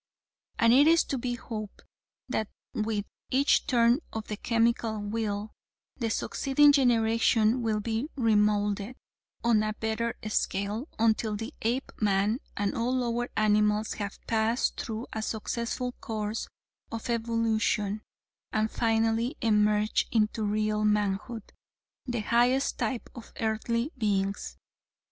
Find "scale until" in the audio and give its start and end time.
10.27-11.35